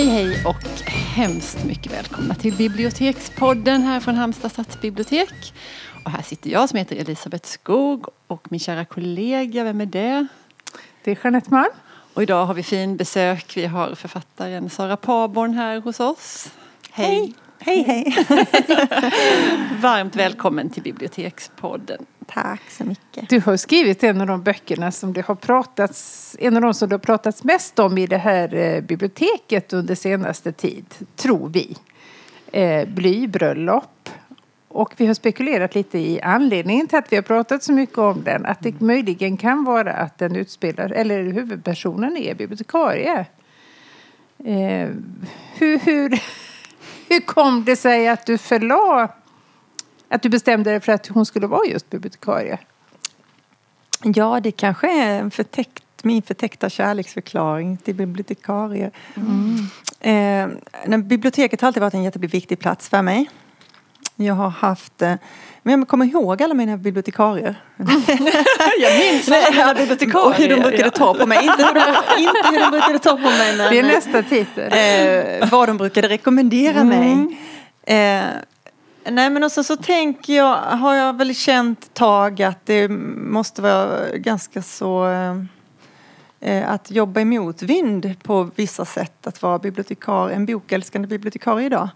[0.00, 5.54] Hej hej och hemskt mycket välkomna till Bibliotekspodden här från Halmstad stadsbibliotek.
[6.04, 10.26] Och här sitter jag som heter Elisabeth Skog och min kära kollega, vem är det?
[11.04, 11.72] Det är Jeanette Malm.
[12.14, 13.56] Och idag har vi fin besök.
[13.56, 16.50] Vi har författaren Sara Paborn här hos oss.
[16.90, 17.06] Hej!
[17.06, 18.04] Hej, hej!
[19.80, 22.06] Varmt välkommen till Bibliotekspodden.
[22.26, 23.28] Tack så mycket.
[23.28, 26.88] Du har skrivit en av de böckerna som det har pratats, en av de som
[26.88, 30.84] det har pratats mest om i det här eh, biblioteket under senaste tid,
[31.16, 31.76] tror vi.
[32.52, 34.10] Eh, blybröllop.
[34.68, 38.24] Och vi har spekulerat lite i anledningen till att vi har pratat så mycket om
[38.24, 38.46] den.
[38.46, 43.26] Att det möjligen kan vara att den utspelar, eller huvudpersonen är bibliotekarie.
[44.44, 44.88] Eh,
[45.54, 46.20] hur, hur,
[47.10, 49.08] hur kom det sig att du förlade
[50.08, 52.58] att du bestämde dig för att hon skulle vara just bibliotekarie?
[54.02, 58.90] Ja, det kanske är en förtäckt, min förtäckta kärleksförklaring till bibliotekarier.
[60.00, 60.58] Mm.
[60.90, 63.30] Eh, biblioteket har alltid varit en jätteviktig plats för mig.
[64.24, 65.14] Jag har haft eh,
[65.62, 67.54] men jag kommer ihåg alla mina bibliotekarier.
[68.80, 70.26] jag minns alla bibliotekarier.
[70.26, 71.38] Och hur de brukade ta på mig.
[71.44, 71.80] Inte hur de,
[72.22, 73.56] inte hur de brukade ta på mig.
[73.56, 74.72] Men, det är nästa titel.
[75.42, 76.88] Eh, vad de brukade rekommendera mm.
[76.88, 77.38] mig.
[77.82, 78.24] Eh,
[79.04, 84.16] Nej men också så tänker jag, har jag väl känt tag att det måste vara
[84.16, 85.08] ganska så
[86.40, 91.88] eh, att jobba i motvind på vissa sätt att vara bibliotekarie, en bokälskande bibliotekarie idag.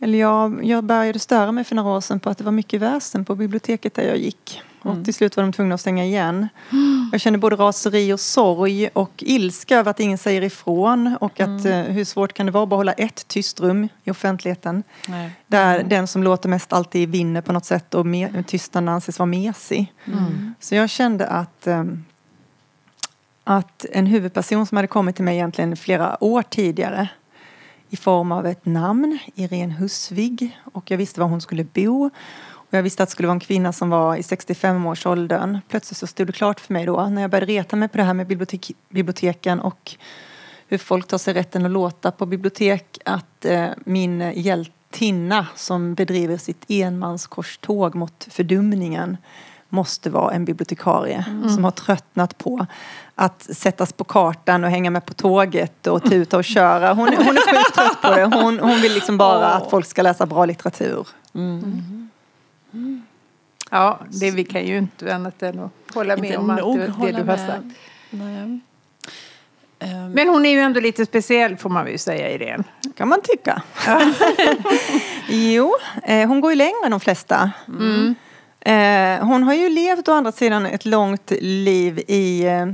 [0.00, 2.80] Eller jag, jag började störa mig för några år sedan på att det var mycket
[2.80, 4.62] väsen på biblioteket där jag gick.
[4.82, 5.04] Och mm.
[5.04, 6.48] till slut var de tvungna att stänga igen.
[7.12, 11.16] Jag känner både raseri och sorg och ilska över att ingen säger ifrån.
[11.20, 11.92] Och att mm.
[11.92, 14.82] hur svårt kan det vara att behålla ett tyst rum i offentligheten.
[15.08, 15.30] Nej.
[15.46, 15.88] Där mm.
[15.88, 18.06] den som låter mest alltid vinner på något sätt och
[18.46, 19.92] tystnaden anses vara mesig.
[20.04, 20.54] Mm.
[20.60, 22.04] Så jag kände att um,
[23.44, 27.08] att en huvudperson som hade kommit till mig egentligen flera år tidigare
[27.90, 32.10] i form av ett namn, Irene Husvig, och jag visste var hon skulle bo.
[32.70, 35.58] Och jag visste att det skulle vara en kvinna som var i 65-årsåldern.
[35.68, 38.04] Plötsligt så stod det klart för mig då, när jag började reta mig på det
[38.04, 39.96] här med bibliotek biblioteken och
[40.68, 46.36] hur folk tar sig rätten att låta på bibliotek, att eh, min hjältinna som bedriver
[46.36, 49.16] sitt enmanskorståg mot fördumningen
[49.70, 51.48] måste vara en bibliotekarie mm.
[51.48, 52.66] som har tröttnat på
[53.14, 56.92] att sättas på kartan och hänga med på tåget och tuta och köra.
[56.92, 58.24] Hon, hon är sjukt trött på det.
[58.24, 61.08] Hon, hon vill liksom bara att folk ska läsa bra litteratur.
[61.34, 62.08] Mm.
[62.72, 63.02] Mm.
[63.70, 67.12] Ja, det, vi kan ju inte annat än att hålla med om allt det, det
[67.12, 67.64] du har sagt.
[68.10, 68.60] Nej.
[69.82, 70.12] Um.
[70.12, 72.64] Men hon är ju ändå lite speciell får man väl säga Irene.
[72.96, 73.62] kan man tycka.
[75.28, 77.50] jo, eh, hon går ju längre än de flesta.
[77.68, 78.14] Mm.
[78.60, 82.66] Eh, hon har ju levt å andra sidan ett långt liv i eh,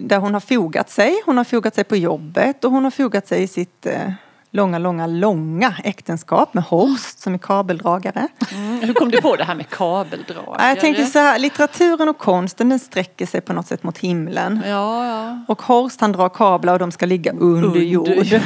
[0.00, 1.22] där hon har fogat sig.
[1.26, 4.12] Hon har fogat sig på jobbet och hon har fogat sig i sitt eh,
[4.50, 8.28] långa, långa, långa äktenskap med Horst som är kabeldragare.
[8.52, 8.80] Mm.
[8.80, 10.68] Hur kom du på det här med kabeldragare?
[10.68, 14.62] Jag tänker så här, litteraturen och konsten den sträcker sig på något sätt mot himlen.
[14.66, 15.38] Ja, ja.
[15.48, 17.80] Och Horst han drar kablar och de ska ligga under, under.
[17.80, 18.08] jord.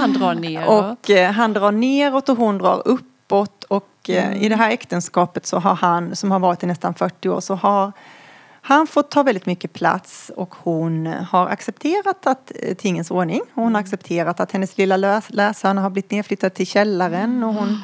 [0.00, 0.98] han drar neråt.
[0.98, 2.82] Och eh, han drar neråt och hon drar
[3.30, 3.64] uppåt.
[3.64, 4.42] Och eh, mm.
[4.42, 7.54] i det här äktenskapet så har han, som har varit i nästan 40 år, så
[7.54, 7.92] har
[8.62, 13.40] han får ta väldigt mycket plats och hon har accepterat att eh, tingens ordning.
[13.54, 13.80] Hon har mm.
[13.80, 17.78] accepterat att hennes lilla läsarna har blivit nedflyttad till källaren och hon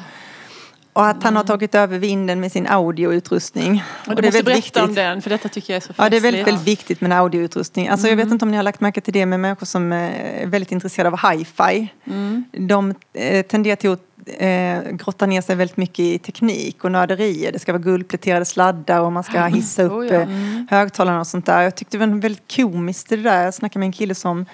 [0.93, 1.47] och att han har mm.
[1.47, 3.83] tagit över vinden med sin audioutrustning.
[4.07, 4.83] Och du och måste berätta viktigt.
[4.83, 6.03] om den, för detta tycker jag är så festligt.
[6.03, 7.87] Ja, det är väldigt, väldigt viktigt med audioutrustning.
[7.87, 8.19] Alltså, mm.
[8.19, 10.71] Jag vet inte om ni har lagt märke till det med människor som är väldigt
[10.71, 11.93] intresserade av hi-fi.
[12.05, 12.43] Mm.
[12.51, 14.06] De eh, tenderar till att
[14.37, 17.51] eh, grotta ner sig väldigt mycket i teknik och nörderier.
[17.51, 20.21] Det ska vara guldpläterade sladdar och man ska hissa upp oh, ja.
[20.21, 20.67] mm.
[20.69, 21.61] högtalarna och sånt där.
[21.61, 23.43] Jag tyckte det var väldigt komiskt det där.
[23.43, 24.45] Jag snackade med en kille som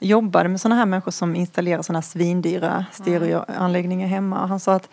[0.00, 4.46] jobbade med sådana här människor som installerar sådana här svindyra stereoanläggningar hemma.
[4.46, 4.88] Han sa att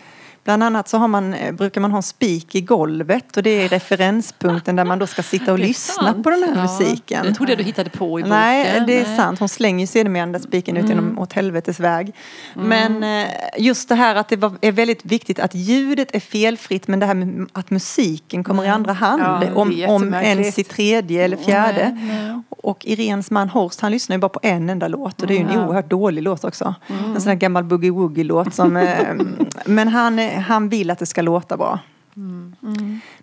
[0.50, 3.50] Bland annat så har man, eh, brukar man ha en spik i golvet och det
[3.50, 6.24] är referenspunkten där man då ska sitta och lyssna sant.
[6.24, 6.62] på den här ja.
[6.62, 7.26] musiken.
[7.26, 8.30] Jag trodde du hittade på i boken.
[8.30, 9.18] Nej, det är Nej.
[9.18, 9.40] sant.
[9.40, 10.86] Hon slänger ju sedermera den där spiken mm.
[10.86, 12.14] ut genom åt helvetes väg.
[12.56, 12.68] Mm.
[12.68, 17.00] Men eh, just det här att det är väldigt viktigt att ljudet är felfritt men
[17.00, 18.72] det här med att musiken kommer mm.
[18.72, 19.44] i andra hand.
[19.44, 21.98] Ja, om, om ens i tredje eller fjärde.
[22.02, 25.34] Nej, och Irens man Horst han lyssnar ju bara på en enda låt och det
[25.34, 25.68] är ju en mm.
[25.68, 26.76] oerhört dålig låt också.
[26.88, 27.16] Mm.
[27.16, 29.16] En sån här gammal boogie-woogie-låt som eh,
[29.66, 31.80] Men han, han vill att det ska låta bra.
[32.16, 32.56] Mm.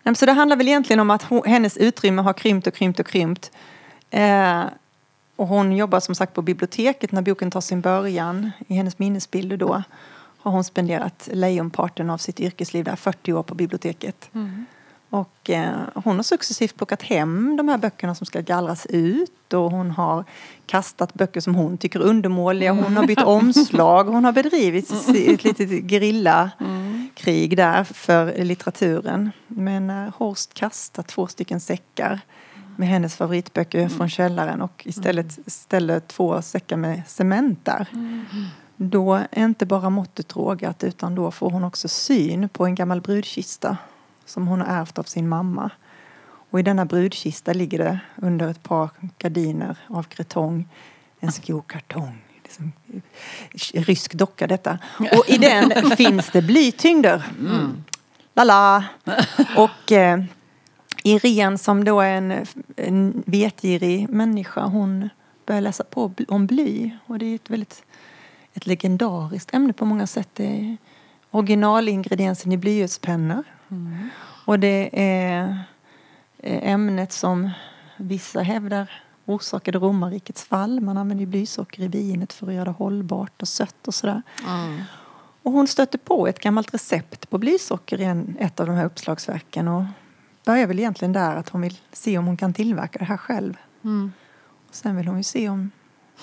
[0.05, 0.15] Mm.
[0.15, 3.51] Så det handlar väl egentligen om att hennes utrymme har krympt och krympt och krympt.
[4.11, 4.63] Eh,
[5.37, 8.51] och hon jobbar som sagt på biblioteket när boken tar sin början.
[8.69, 9.83] I hennes minnesbilder då
[10.39, 14.31] har hon spenderat lejonparten av sitt yrkesliv där, 40 år på biblioteket.
[14.35, 14.67] Mm.
[15.11, 19.71] Och eh, hon har successivt plockat hem de här böckerna som ska gallras ut och
[19.71, 20.25] hon har
[20.67, 22.73] kastat böcker som hon tycker är undermåliga.
[22.73, 24.05] Hon har bytt omslag.
[24.05, 25.71] Hon har bedrivit ett litet
[27.17, 29.31] gerillakrig där för litteraturen.
[29.49, 32.21] Men när Horst kastat två stycken säckar
[32.77, 37.89] med hennes favoritböcker från källaren och istället ställer två säckar med cement där.
[38.77, 43.01] Då är inte bara måttet rågat utan då får hon också syn på en gammal
[43.01, 43.77] brudkista
[44.25, 45.71] som hon har ärvt av sin mamma.
[46.51, 50.69] Och i denna brudkista ligger det under ett par gardiner av kretong
[51.21, 52.26] en skokartong.
[52.47, 52.73] Liksom,
[53.73, 54.79] rysk docka detta.
[54.99, 57.23] Och i den finns det blytyngder.
[57.41, 57.85] Mm.
[58.35, 58.85] Lala!
[59.57, 60.23] Och eh,
[61.03, 62.47] Irene som då är en,
[62.77, 65.09] en vetgirig människa hon
[65.47, 66.91] börjar läsa på om bly.
[67.07, 67.83] Och det är ett väldigt
[68.55, 70.29] ett legendariskt ämne på många sätt.
[70.33, 70.77] Det är
[71.31, 73.45] originalingrediensen i blyertspennor.
[73.69, 74.09] Mm.
[74.45, 75.59] Och det är
[76.43, 77.51] ämnet som
[77.97, 80.81] vissa hävdar orsakade romarrikets fall.
[80.81, 84.23] Man använder blysocker i vinet för att göra det hållbart och sött och sådär.
[84.47, 84.83] Mm.
[85.43, 88.85] Och hon stötte på ett gammalt recept på blysocker i en, ett av de här
[88.85, 89.85] uppslagsverken och
[90.45, 93.55] börjar väl egentligen där att hon vill se om hon kan tillverka det här själv.
[93.85, 94.13] Mm.
[94.69, 95.71] Och sen vill hon ju se om,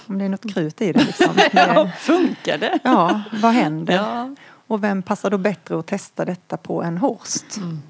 [0.08, 1.04] om det är något krut i det.
[1.04, 1.34] Liksom.
[1.54, 2.80] ja, funkar det?
[2.84, 3.94] Ja, vad händer?
[3.94, 4.36] Ja.
[4.68, 7.58] Och vem passar då bättre att testa detta på än Horst?
[7.58, 7.82] Mm.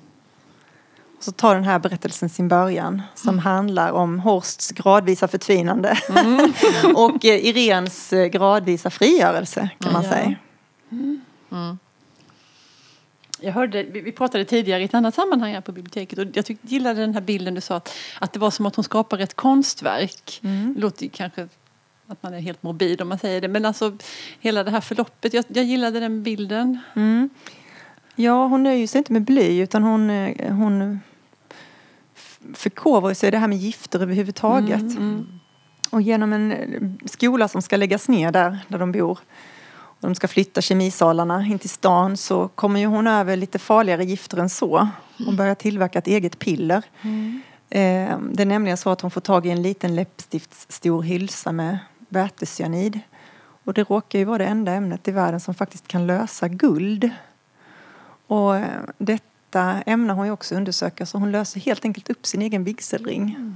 [1.23, 3.39] Så tar den här berättelsen sin början som mm.
[3.39, 6.53] handlar om Horsts gradvisa förtvinande mm.
[6.95, 10.09] och eh, Irens eh, gradvisa frigörelse kan man ja.
[10.09, 10.35] säga.
[10.91, 11.21] Mm.
[11.51, 11.79] mm.
[13.39, 16.67] Jag hörde, vi pratade tidigare i ett annat sammanhang här på biblioteket och jag tyckte,
[16.67, 19.33] gillade den här bilden du sa att, att det var som att hon skapar ett
[19.33, 20.39] konstverk.
[20.43, 20.73] Mm.
[20.73, 21.47] Det låter kanske
[22.07, 23.47] att man är helt morbid om man säger det.
[23.47, 23.97] Men alltså
[24.39, 26.79] hela det här förloppet, jag, jag gillade den bilden.
[26.95, 27.29] Mm.
[28.15, 30.99] Ja, hon nöjer sig inte med bly utan hon, eh, hon
[32.53, 34.81] förkovrar sig i det här med gifter överhuvudtaget.
[34.81, 35.39] Mm, mm.
[35.89, 39.19] Och genom en skola som ska läggas ner där, där de bor
[40.03, 44.05] och de ska flytta kemisalarna in till stan så kommer ju hon över lite farligare
[44.05, 44.87] gifter än så
[45.27, 46.83] och börjar tillverka ett eget piller.
[47.01, 47.41] Mm.
[47.69, 51.77] Eh, det är nämligen så att hon får tag i en liten läppstiftsstor hylsa med
[52.09, 52.99] vätecyanid.
[53.63, 57.09] Och det råkar ju vara det enda ämnet i världen som faktiskt kan lösa guld.
[58.27, 58.67] Och eh,
[59.53, 63.35] detta ämnar hon ju också undersöka så hon löser helt enkelt upp sin egen vigselring.
[63.37, 63.55] Mm.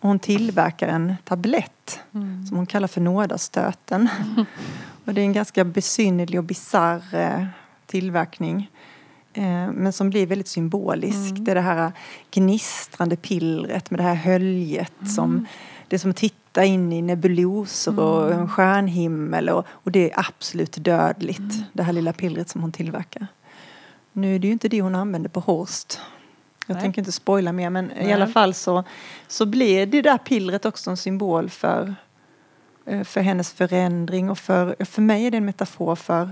[0.00, 2.46] Och hon tillverkar en tablett mm.
[2.46, 4.08] som hon kallar för nådastöten.
[4.22, 4.44] Mm.
[5.04, 7.44] och det är en ganska besynnerlig och bisarr eh,
[7.86, 8.70] tillverkning.
[9.32, 11.30] Eh, men som blir väldigt symbolisk.
[11.30, 11.44] Mm.
[11.44, 11.92] Det är det här
[12.30, 15.46] gnistrande pillret med det här höljet som
[15.88, 18.40] det är som att titta in i nebuloser och mm.
[18.40, 21.38] en stjärnhimmel och, och det är absolut dödligt.
[21.38, 21.64] Mm.
[21.72, 23.26] Det här lilla pillret som hon tillverkar.
[24.12, 26.00] Nu är det ju inte det hon använder på Horst.
[26.66, 26.82] Jag Nej.
[26.82, 28.08] tänker inte spoila mer men Nej.
[28.08, 28.84] i alla fall så,
[29.28, 31.94] så blir det där pillret också en symbol för,
[32.84, 36.30] eh, för hennes förändring och för, för mig är det en metafor för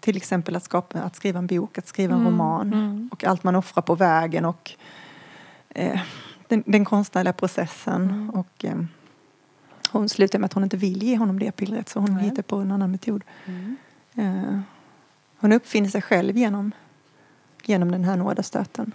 [0.00, 2.32] till exempel att, skapa, att skriva en bok, att skriva en mm.
[2.32, 3.08] roman mm.
[3.12, 4.72] och allt man offrar på vägen och
[5.68, 6.00] eh,
[6.48, 8.02] den, den konstnärliga processen.
[8.02, 8.30] Mm.
[8.30, 8.76] Och, eh,
[9.90, 12.24] hon slutar med att hon inte vill ge honom det pillret så hon Nej.
[12.24, 13.24] hittar på en annan metod.
[13.44, 13.76] Mm.
[14.14, 14.60] Eh,
[15.46, 16.72] hon uppfinner sig själv genom,
[17.64, 18.92] genom den här nådastöten.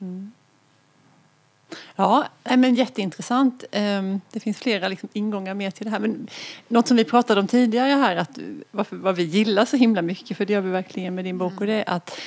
[0.00, 0.32] Mm.
[1.96, 3.64] Ja, men jätteintressant.
[3.70, 5.98] Ehm, det finns flera liksom ingångar mer till det här.
[5.98, 6.28] Men
[6.68, 8.38] något som vi pratade om tidigare här, att
[8.70, 11.60] varför, vad vi gillar så himla mycket, för det gör vi verkligen med din bok,
[11.60, 12.20] och det är att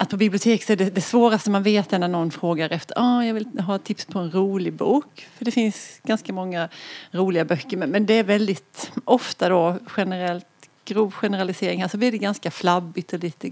[0.00, 2.94] att på bibliotek så är det, det svåraste man vet är när någon frågar efter
[2.98, 5.28] ah, jag vill ha tips på en rolig bok.
[5.36, 6.68] För det finns ganska många
[7.10, 10.46] roliga böcker men, men det är väldigt ofta då generellt
[10.88, 13.50] grov generalisering här så blir det ganska flabbigt och lite,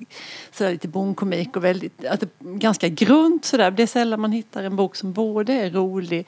[0.52, 3.70] sådär, lite bonkomik och väldigt, alltså, ganska grunt sådär.
[3.70, 6.26] Det är sällan man hittar en bok som både är rolig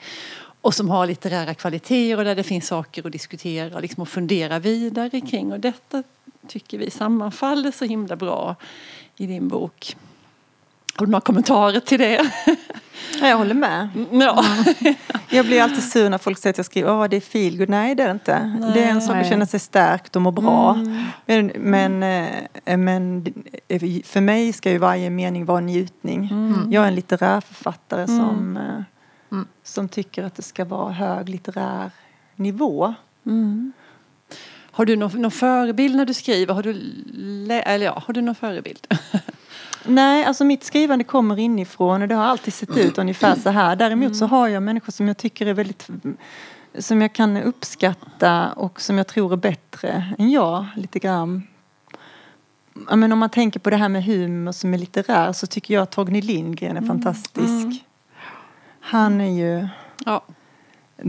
[0.61, 4.09] och som har litterära kvaliteter och där det finns saker att diskutera och liksom att
[4.09, 5.51] fundera vidare kring.
[5.51, 6.03] Och detta
[6.47, 8.55] tycker vi sammanfaller så himla bra
[9.17, 9.95] i din bok.
[10.99, 12.31] Har du några kommentarer till det?
[13.21, 13.89] Jag håller med.
[13.95, 14.45] Mm, ja.
[15.29, 17.69] Jag blir alltid sur när folk säger att jag skriver att det är feelgood.
[17.69, 18.57] Nej, det är det inte.
[18.59, 20.73] Nej, det är en sak att känna sig stärkt och må bra.
[20.73, 21.05] Mm.
[21.25, 21.99] Men, men,
[22.65, 23.25] men,
[24.05, 26.29] för mig ska ju varje mening vara en njutning.
[26.31, 26.71] Mm.
[26.71, 28.19] Jag är en litterär författare mm.
[28.19, 28.83] som, eh,
[29.31, 29.47] mm.
[29.63, 31.91] som tycker att det ska vara hög litterär
[32.35, 32.93] nivå.
[34.71, 36.53] Har du någon, någon förebild när du skriver?
[36.53, 36.71] Har du,
[37.53, 38.87] eller ja, har du någon förebild?
[39.89, 43.75] Nej, alltså mitt skrivande kommer inifrån och det har alltid sett ut ungefär så här.
[43.75, 45.89] Däremot så har jag människor som jag tycker är väldigt
[46.79, 51.47] som jag kan uppskatta och som jag tror är bättre än jag lite grann
[52.73, 55.83] men om man tänker på det här med humor som är litterär så tycker jag
[55.83, 57.85] att Torgny Lindgren är fantastisk.
[58.79, 59.67] Han är ju
[60.05, 60.21] Ja.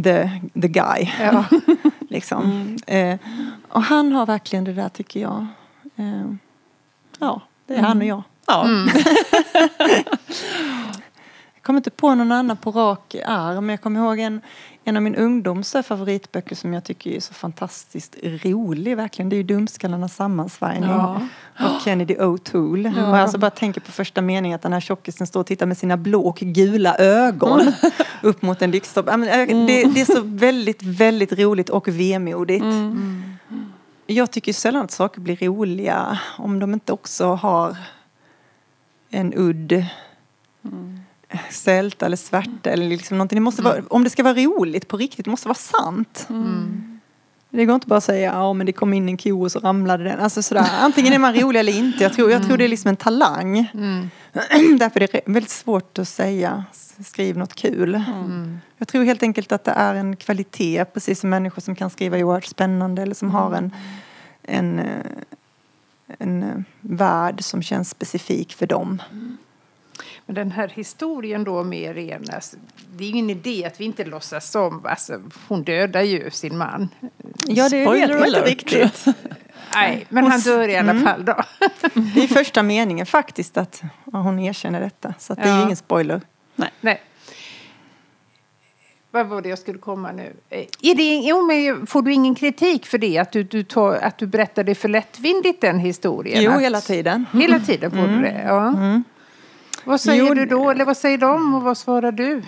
[0.04, 0.30] the,
[0.62, 1.10] the guy.
[1.20, 1.44] Ja.
[2.08, 2.76] liksom.
[2.86, 3.18] Eh,
[3.68, 5.46] och han har verkligen det där tycker jag.
[5.96, 6.34] Eh,
[7.18, 8.22] ja, det är han och jag.
[8.46, 8.66] Ja.
[11.54, 13.70] Jag kommer inte på någon annan på rak arm.
[13.70, 14.40] Jag kommer ihåg en,
[14.84, 18.96] en av min ungdoms favoritböcker som jag tycker är så fantastiskt rolig.
[18.96, 19.28] Verkligen.
[19.28, 21.20] Det är ju Dumskallarnas sammansvärjning Ja.
[21.58, 22.92] av Kennedy O'Toole.
[23.02, 25.66] Och jag alltså bara tänker på första meningen att den här tjockisen står och tittar
[25.66, 27.72] med sina blå och gula ögon
[28.22, 29.10] upp mot en lyktstolpe.
[29.10, 32.64] Ja, men, äh, Det, det är så väldigt, väldigt roligt och vemodigt.
[34.06, 37.76] Jag tycker sällan att saker blir roliga om de inte också har
[39.10, 39.84] en udd
[41.50, 43.36] sälta eller svärta eller liksom någonting.
[43.36, 46.26] Det måste vara, om det ska vara roligt på riktigt, det måste vara sant.
[47.52, 49.58] Det går inte bara att säga ja men det kom in en ko och så
[49.58, 50.20] ramlade den.
[50.20, 50.66] Alltså sådär.
[50.80, 52.02] Antingen är man rolig eller inte.
[52.02, 53.58] Jag tror, jag tror det är liksom en talang.
[54.78, 56.64] Därför är det väldigt svårt att säga
[57.04, 58.02] skriv något kul.
[58.76, 62.18] Jag tror helt enkelt att det är en kvalitet precis som människor som kan skriva
[62.18, 63.74] oerhört spännande eller som har en,
[64.42, 64.86] en, eh,
[66.18, 69.02] en eh, värld som känns specifik för dem.
[70.26, 72.56] Men den här historien då med Irene, alltså,
[72.96, 76.58] det är ju ingen idé att vi inte låtsas om, alltså, hon dödar ju sin
[76.58, 76.88] man.
[77.46, 79.04] Ja, det Spoiler vet man inte riktigt.
[79.74, 81.42] Nej, men han dör i alla fall då.
[82.14, 85.14] Det är första meningen faktiskt att hon erkänner detta.
[85.18, 86.20] Så att det är ju ingen spoiler.
[86.80, 87.00] Nej.
[89.12, 90.32] Vad var det jag skulle komma nu?
[90.50, 93.18] Eh, Är det, jo, men får du ingen kritik för det?
[93.18, 96.42] Att du, du, tar, att du berättade för lättvindigt den historien?
[96.42, 97.26] Jo, att, hela tiden.
[97.32, 98.42] Hela tiden får du det?
[98.46, 98.74] Ja.
[99.84, 100.70] Vad säger Jo, du då?
[100.70, 102.42] Eller vad säger de och vad svarar du?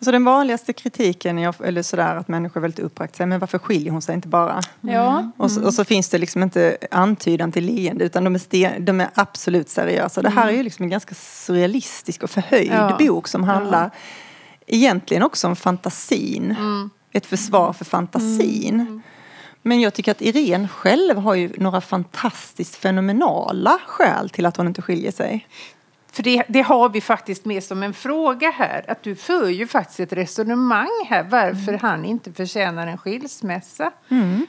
[0.00, 3.58] Så den vanligaste kritiken, är, eller sådär att människor är väldigt uppbragt säger men varför
[3.58, 4.60] skiljer hon sig inte bara?
[4.80, 5.30] Ja.
[5.36, 8.84] Och, så, och så finns det liksom inte antydan till leende utan de är, sten,
[8.84, 10.22] de är absolut seriösa.
[10.22, 12.96] Det här är ju liksom en ganska surrealistisk och förhöjd Ja.
[12.98, 13.90] bok som handlar
[14.68, 16.56] egentligen också om fantasin.
[17.12, 19.02] Ett försvar för fantasin.
[19.62, 24.66] Men jag tycker att Irene själv har ju några fantastiskt fenomenala skäl till att hon
[24.66, 25.46] inte skiljer sig.
[26.12, 28.84] För det, det har vi faktiskt med som en fråga här.
[28.88, 33.90] Att du för ju faktiskt ett resonemang här varför han inte förtjänar en skilsmässa.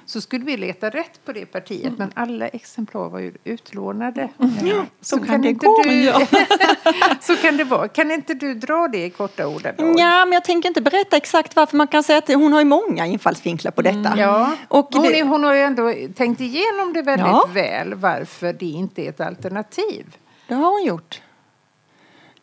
[0.06, 1.94] Så skulle vi leta rätt på det partiet.
[1.98, 4.30] Men alla exemplar var ju utlånade.
[4.64, 5.82] Ja, så kan det inte gå.
[5.84, 6.14] Du,
[7.22, 7.88] så kan det vara.
[7.88, 9.96] Kan inte du dra det i korta ordalag?
[10.00, 11.78] Ja, men jag tänker inte berätta exakt varför.
[11.78, 14.14] Man kan säga att hon har ju många infallsvinklar på detta.
[14.18, 17.50] Ja, Och hon, det- hon har ju ändå tänkt igenom det väldigt Ja.
[17.54, 20.06] väl varför det inte är ett alternativ.
[20.48, 21.22] Det har hon gjort.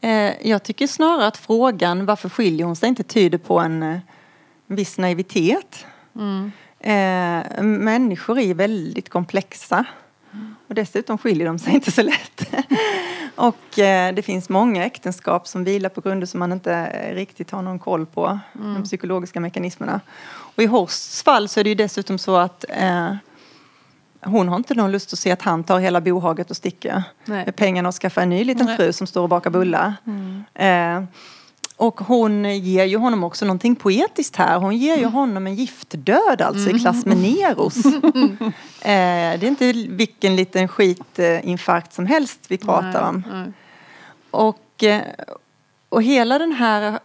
[0.07, 3.99] Eh, jag tycker snarare att frågan varför skiljer hon sig inte tyder på en eh,
[4.67, 5.87] viss naivitet.
[6.81, 9.85] Eh, människor är väldigt komplexa.
[10.69, 12.55] Och dessutom skiljer de sig inte så lätt.
[13.35, 17.63] och eh, det finns många äktenskap som vilar på grunder som man inte riktigt har
[17.63, 18.39] någon koll på.
[18.53, 20.01] De psykologiska mekanismerna.
[20.27, 23.15] Och i Horsts fall så är det ju dessutom så att eh,
[24.27, 27.45] hon har inte någon lust att se att han tar hela bohaget och sticker Nej.
[27.45, 28.77] med pengarna och skaffar en ny liten Nej.
[28.77, 29.95] fru som står och bakar bullar.
[30.55, 31.03] Eh,
[31.77, 34.59] och hon ger ju honom också någonting poetiskt här.
[34.59, 37.87] Hon ger ju honom en giftdöd alltså i klass med Neros.
[37.87, 38.01] eh,
[38.81, 43.25] det är inte vilken liten skitinfarkt som helst vi pratar om.
[43.33, 43.53] Nej.
[44.31, 45.03] Och, eh,
[45.89, 46.99] och hela den här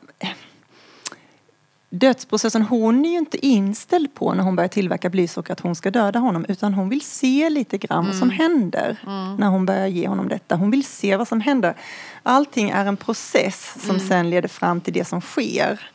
[1.93, 5.91] dödsprocessen, hon är ju inte inställd på när hon börjar tillverka blysocker att hon ska
[5.91, 8.97] döda honom utan hon vill se lite grann vad som händer
[9.37, 10.55] när hon börjar ge honom detta.
[10.55, 11.75] Hon vill se vad som händer.
[12.23, 15.89] Allting är en process som sen leder fram till det som sker.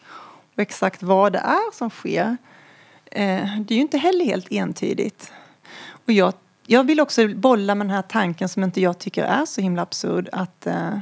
[0.55, 2.37] Och exakt vad det är som sker,
[3.05, 5.33] eh, det är ju inte heller helt entydigt.
[6.07, 6.33] Och jag,
[6.67, 9.83] jag vill också bolla med den här tanken som inte jag tycker är så himla
[9.83, 10.99] absurd att eh,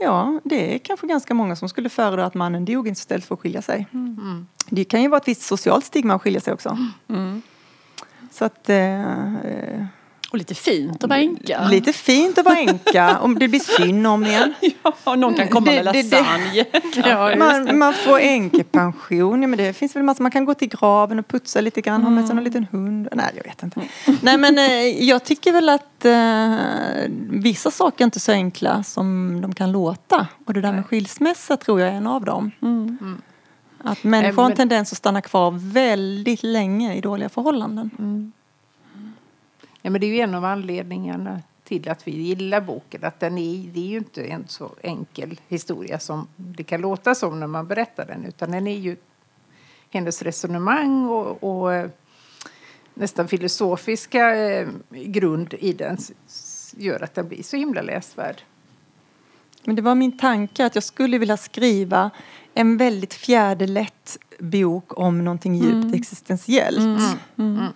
[0.00, 3.40] ja, det är kanske ganska många som skulle föredra att mannen dog istället för att
[3.40, 3.86] skilja sig.
[4.70, 6.78] Det kan ju vara ett visst socialt stigma att skilja sig också.
[8.30, 9.84] Så att eh, eh,
[10.30, 11.68] Och lite fint att vara änka.
[11.68, 14.54] lite fint att vara änka om det blir synd om en.
[15.04, 16.64] Ja, någon kan komma med Det- det- lasagne.
[17.08, 17.36] Ja.
[17.36, 21.18] Man, man får änkepension, ja, men det finns väl massa, man kan gå till graven
[21.18, 23.08] och putsa lite grann, ha med sig någon liten hund.
[23.12, 23.80] Nej, jag vet inte.
[24.20, 26.54] Nej, men eh, jag tycker väl att eh,
[27.30, 30.26] vissa saker är inte så enkla som de kan låta.
[30.46, 32.50] Och det där med skilsmässa tror jag är en av dem.
[33.84, 37.90] Att människor har en tendens att stanna kvar väldigt länge i dåliga förhållanden.
[39.88, 43.04] Ja, men det är ju en av anledningarna till att vi gillar boken.
[43.04, 47.14] Att den är, det är ju inte en så enkel historia som det kan låta
[47.14, 48.24] som när man berättar den.
[48.24, 48.96] Utan den är ju
[49.90, 51.90] hennes resonemang och, och
[52.94, 55.98] nästan filosofiska eh, grund i den
[56.76, 58.42] gör att den blir så himla läsvärd.
[59.64, 62.10] Men det var min tanke att jag skulle vilja skriva
[62.54, 67.00] en väldigt fjäderlätt bok om någonting djupt existentiellt.
[67.36, 67.66] Eh,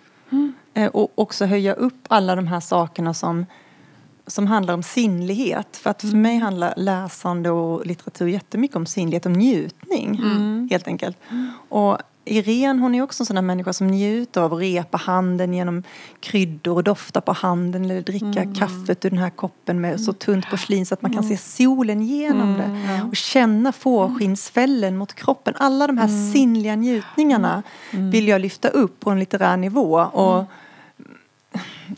[0.93, 3.47] Och också höja upp alla de här sakerna som,
[4.26, 5.76] som handlar om sinnlighet.
[5.76, 10.21] För att för mig handlar läsande och litteratur jättemycket om sinnlighet, om njutning.
[10.71, 11.17] Helt enkelt.
[11.69, 15.55] Och Irene hon är också en sån där människa som njuter av att repa handen
[15.55, 15.83] genom
[16.21, 20.50] kryddor och dofta på handen eller dricka kaffet ur den här koppen med så tunt
[20.50, 23.02] porslin så att man kan se solen genom det.
[23.09, 25.55] Och känna fårskinnsfällen mot kroppen.
[25.57, 29.93] Alla de här sinnliga njutningarna vill jag lyfta upp på en litterär nivå.
[30.00, 30.45] Och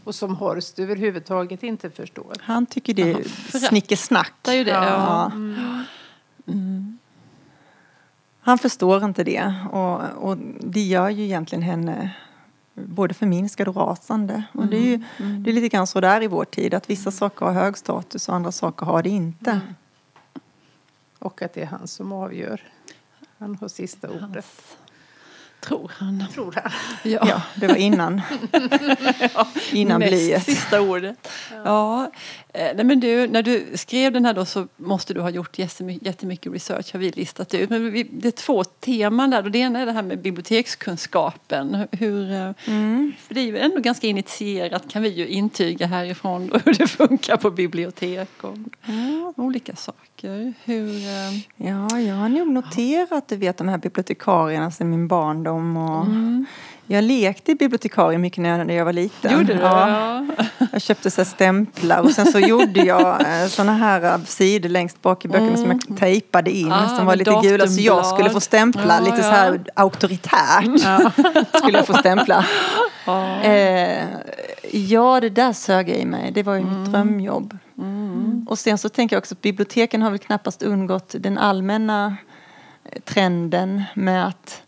[0.05, 2.33] Och som Horst överhuvudtaget inte förstår.
[2.41, 4.33] han tycker det är snickesnack.
[4.43, 4.71] Det är ju det.
[4.71, 5.33] Ja.
[6.45, 6.53] Ja.
[8.45, 12.17] Han förstår inte det och, och det gör ju egentligen henne
[12.75, 14.45] både förminskad och rasande.
[14.53, 17.11] Och det är ju det är lite grann så där i vår tid att vissa
[17.11, 19.61] saker har hög status och andra saker har det inte.
[21.19, 22.61] Och att det är han som avgör.
[23.39, 24.35] Han har sista ordet.
[24.35, 24.77] Hans,
[25.67, 26.25] tror han.
[26.35, 26.73] Tror han.
[27.03, 27.19] Ja.
[27.29, 28.21] Ja, det var innan.
[29.73, 30.43] innan Näst blyet.
[30.45, 31.29] sista ordet.
[31.65, 32.11] Ja.
[32.55, 35.59] Eh, Nej, men du, när du skrev den här då så måste du ha gjort
[35.59, 37.71] jättemycket, research har vi listat ut.
[37.71, 39.43] Men vi, det är två teman där.
[39.45, 41.87] Och det ena är det här med bibliotekskunskapen.
[41.93, 42.51] Hur, eh,
[43.19, 46.87] För det är ju ändå ganska initierat kan vi ju intyga härifrån då, hur det
[46.87, 48.57] funkar på bibliotek och
[49.37, 50.55] olika saker.
[50.65, 55.54] Hur, eh, Ja, jag har nog noterat du vet, de här bibliotekarierna sedan min barndom.
[55.55, 56.07] Och
[56.87, 59.33] Jag lekte bibliotekarie mycket när jag var liten.
[59.33, 59.61] gjorde du?
[59.61, 59.89] Ja.
[60.39, 60.45] Ja.
[60.73, 65.03] Jag köpte så stämplar och sen så gjorde jag eh, såna här eh, sidor längst
[65.03, 68.31] bak i böckerna som jag tejpade in Ah, som var lite gula så jag skulle
[68.31, 69.33] få stämpla Ja, lite så ja.
[69.33, 70.81] här auktoritärt.
[71.59, 72.47] skulle jag få stämpla.
[73.43, 74.05] Eh,
[74.73, 76.33] ja, det där sög jag i mig.
[76.33, 76.81] Det var ju Mm.
[76.83, 77.59] mitt drömjobb.
[78.49, 82.17] Och sen så tänker jag också att biblioteken har väl knappast undgått den allmänna
[82.85, 84.63] eh, trenden med att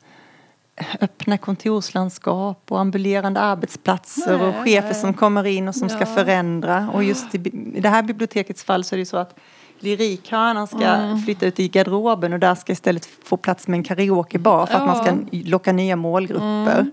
[1.01, 4.95] öppna kontorslandskap och ambulerande arbetsplatser och Nej, chefer nej.
[5.01, 6.07] som kommer in och som ska Ja.
[6.07, 6.91] förändra.
[6.95, 7.39] Och just i,
[7.75, 9.39] i det här bibliotekets fall så är det så att
[9.79, 11.23] lyrikhörnan ska Mm.
[11.23, 14.87] flytta ut i garderoben och där ska istället få plats med en karaokebar för att
[14.87, 15.43] man ska Ja.
[15.47, 16.91] locka nya målgrupper.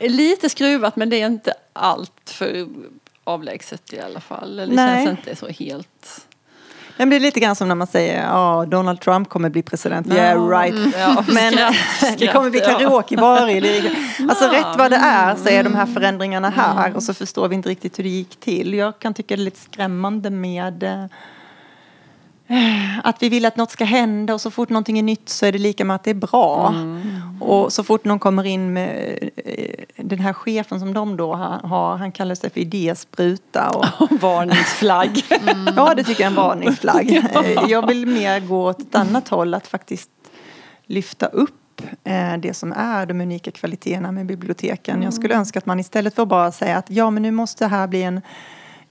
[0.00, 2.68] Lite skruvat men det är inte allt för
[3.24, 4.56] avlägset i alla fall.
[4.56, 5.06] Det Nej.
[5.06, 6.26] känns inte så helt...
[7.00, 10.06] Men det är lite grann som när man säger ja, Donald Trump kommer bli president.
[10.10, 10.14] Ja.
[10.14, 10.74] Yeah right.
[10.74, 11.24] Mm, ja.
[11.34, 11.74] Men Skratt,
[12.18, 13.92] det kommer bli karaokebar i lyrik.
[14.28, 16.76] Alltså rätt vad det är så är de här förändringarna Mm.
[16.76, 18.74] här och så förstår vi inte riktigt hur det gick till.
[18.74, 21.04] Jag kan tycka det är lite skrämmande med eh,
[23.02, 25.52] att vi vill att något ska hända och så fort någonting är nytt så är
[25.52, 26.68] det lika med att det är bra.
[26.68, 27.42] Mm.
[27.42, 31.96] Och så fort någon kommer in med eh, den här chefen som de då har,
[31.96, 33.70] han kallar sig för idéspruta.
[33.70, 35.22] Och, Varningsflagg.
[35.76, 37.10] Ja, det tycker jag är en varningsflagg.
[37.34, 40.10] Eh, Jag vill mer gå åt ett annat håll, att faktiskt
[40.86, 45.02] lyfta upp eh, det som är de unika kvaliteterna med biblioteken.
[45.02, 47.64] Jag skulle önska att man istället för att bara säga att ja, men nu måste
[47.64, 48.20] det här bli en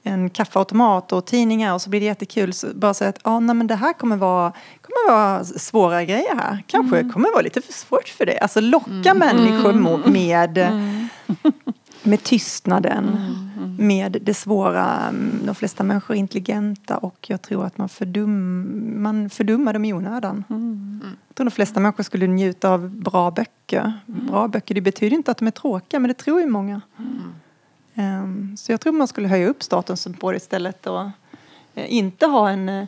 [0.03, 2.53] en kaffeautomat och tidningar och så blir det jättekul.
[2.53, 6.35] Så bara säga att ah, nej, men det här kommer vara, kommer vara svåra grejer
[6.35, 6.63] här.
[6.67, 8.39] Kanske kommer vara lite för svårt för dig.
[8.39, 10.57] Alltså locka människor mo- med,
[12.03, 13.17] med tystnaden.
[13.79, 14.95] Med det svåra.
[15.09, 19.85] Mm, De flesta människor är intelligenta och jag tror att man, fördum, man fördummar dem
[19.85, 20.43] i onödan.
[21.27, 23.93] Jag tror de flesta människor skulle njuta av bra böcker.
[24.05, 26.81] Bra böcker, det betyder inte att de är tråkiga men det tror ju många.
[27.99, 31.01] Ehm, så jag tror man skulle höja upp statusen på det istället och
[31.75, 32.85] eh, inte ha en eh,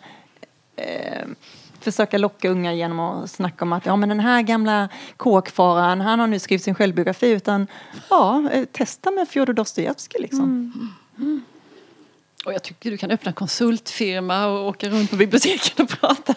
[0.76, 1.28] eh,
[1.80, 6.20] försöka locka unga genom att snacka om att ja men den här gamla kåkfararen han
[6.20, 7.68] har nu skrivit sin självbiografi utan
[8.10, 10.74] ja, testa med Fjodor Dostojevskij liksom.
[11.18, 11.42] Mm.
[12.46, 16.36] Och jag tycker du kan öppna konsultfirma och åka runt på biblioteken och prata.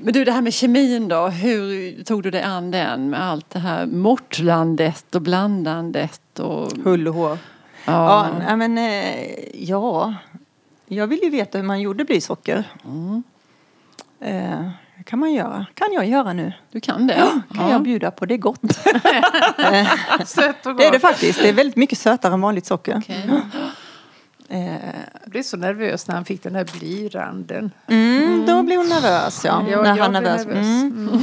[0.00, 1.26] Men du, det här med kemin då.
[1.28, 6.38] Hur tog du dig an den med allt det här mortlandet och blandandet?
[6.38, 6.72] Och...
[6.84, 7.38] Hull och hår.
[7.84, 10.14] Ja, nej, men eh, ja,
[10.86, 12.64] jag vill ju veta hur man gjorde blysocker.
[14.20, 15.66] Eh, det kan man göra.
[15.74, 16.52] Kan jag göra nu.
[16.72, 17.42] Du kan det?
[17.54, 18.26] kan jag bjuda på.
[18.26, 18.60] Det är gott.
[20.26, 21.00] Sött och Det är det gott.
[21.00, 21.42] faktiskt.
[21.42, 22.96] Det är väldigt mycket sötare än vanligt socker.
[22.98, 23.30] Okej.
[24.48, 27.70] Jag blev så nervös när han fick den här blyranden.
[27.86, 29.64] mm, Då blir hon nervös, ja.
[29.70, 30.46] Ja, när jag han blev nervös.
[30.46, 30.82] nervös.
[30.82, 31.20] Mm.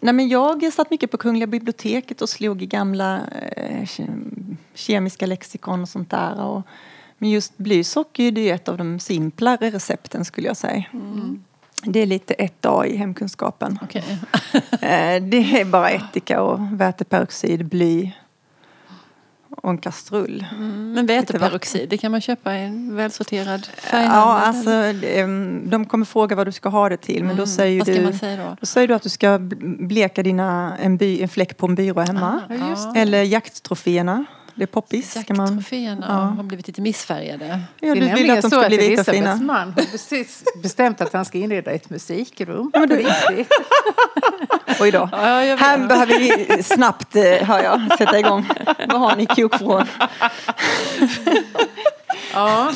[0.00, 3.20] Nej, men jag satt mycket på Kungliga biblioteket och slog i gamla
[3.56, 6.40] eh, ke- kemiska lexikon och sånt där.
[6.40, 6.62] Och,
[7.18, 10.84] men just blysocker det är ett av de simplare recepten skulle jag säga.
[11.84, 13.78] Det är lite ett A i hemkunskapen.
[13.82, 14.18] Okej.
[14.72, 18.10] Eh, Det är bara ättika och väteperoxid, bly
[19.56, 20.46] och en kastrull.
[20.94, 24.16] Men väteperoxid, det kan man köpa i en välsorterad färghandel?
[24.16, 27.78] Ja, alltså ehm, de kommer fråga vad du ska ha det till men då säger
[27.78, 28.56] Vad ska du säga då?
[28.60, 31.74] Då säger du att du ska bl- bleka dina, en, by, en fläck på en
[31.74, 32.40] byrå hemma.
[32.70, 34.24] Just Eller jakttroféerna.
[34.54, 35.16] Det är poppis.
[35.16, 36.14] Jakttroféerna Ja.
[36.14, 37.60] har blivit lite missfärgade.
[37.80, 39.36] ja, du vill att de ska bli vita och fina.
[39.36, 42.72] man har precis bestämt att han ska inreda ett musikrum.
[42.72, 43.48] På riktigt.
[44.80, 45.08] Oj då.
[45.12, 45.56] Ja, jag.
[45.56, 48.48] Här behöver vi snabbt, eh, hör jag, sätta igång.
[48.88, 49.86] Vad har ni i kokvrån?
[52.32, 52.72] Ja.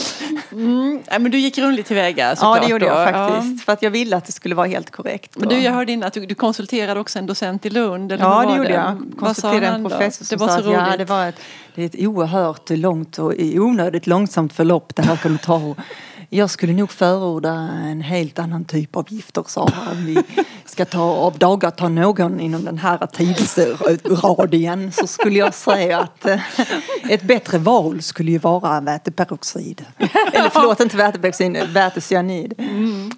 [0.52, 1.02] Mm.
[1.10, 3.12] Nej, men du gick grundligt tillväga Ja, såklart det gjorde jag då.
[3.12, 3.64] faktiskt.
[3.64, 5.36] För att jag ville att det skulle vara helt korrekt.
[5.36, 8.12] Men du, jag hörde innan att du, du konsulterade också en docent i Lund.
[8.12, 9.12] Eller Ja, det var gjorde jag.
[9.16, 10.78] Vad sa Konsulterade en professor Det som var sa så att roligt.
[10.90, 11.40] ja, det var ett,
[11.74, 15.74] det är ett oerhört långt och onödigt långsamt förlopp det här kommer ta.
[16.28, 17.50] Jag skulle nog förorda
[17.84, 20.06] en helt annan typ av gifter, sa han.
[20.06, 20.22] Vi
[20.74, 26.26] ska ta av dagar ta någon inom den här tidsradien så skulle jag säga att
[26.26, 26.40] eh,
[27.08, 29.84] ett bättre val skulle ju vara väteperoxid.
[30.32, 32.54] Eller förlåt, inte väteperoxid, vätecyanid.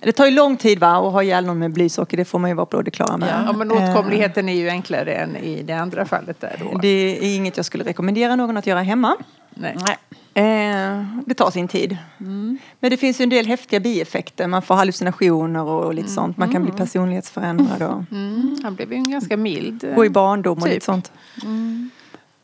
[0.00, 2.50] Det tar ju lång tid va, att ha ihjäl någon med blysocker, det får man
[2.50, 3.44] ju vara på det klara med.
[3.46, 6.78] Ja, men åtkomligheten är ju enklare än i det andra fallet där då.
[6.78, 9.16] Det är inget jag skulle rekommendera någon att göra hemma.
[9.54, 9.76] Nej.
[9.86, 9.96] Nej.
[10.36, 11.96] Eh, det tar sin tid.
[12.18, 14.46] Men det finns ju en del häftiga bieffekter.
[14.46, 16.36] Man får hallucinationer och lite sånt.
[16.36, 19.84] Man kan bli personlighetsförändrad och Mm, han blev ju en ganska mild.
[19.84, 20.72] eh, gå i barndom och Typ.
[20.74, 21.12] lite sånt.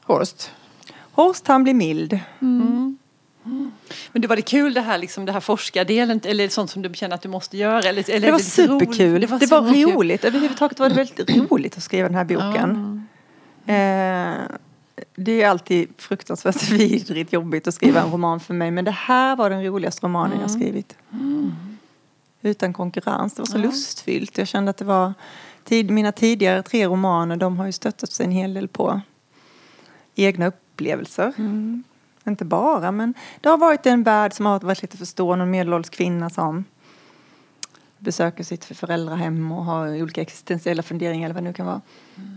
[0.05, 0.50] Horst.
[1.12, 2.18] Horst han blir mild.
[4.12, 6.94] Men det var det kul det här, liksom, det här forskardelen, eller sånt som du
[6.94, 7.78] känner att du måste göra?
[7.83, 8.46] Eller, eller Det var roligt?
[8.52, 9.20] superkul.
[9.20, 9.92] Det var, det var superkul.
[9.92, 10.24] roligt.
[10.24, 13.07] Överhuvudtaget var det väldigt roligt att skriva den här boken.
[13.66, 14.57] Eh,
[15.14, 18.70] det är alltid fruktansvärt vidrigt jobbigt att skriva en roman för mig.
[18.70, 20.96] Men det här var den roligaste romanen jag skrivit.
[22.42, 23.35] Utan konkurrens.
[23.35, 24.38] Det var så lustfyllt.
[24.38, 25.14] Jag kände att det var...
[25.64, 29.01] Tid, mina tidigare tre romaner de har ju stöttat sig en hel del på
[30.14, 31.33] egna upplevelser.
[32.27, 35.42] Inte bara, men det har varit en värld som har varit lite förstående.
[35.42, 36.64] En medelålders kvinna som
[38.03, 41.81] besöker sitt föräldrahem och har olika existentiella funderingar eller vad det nu kan vara.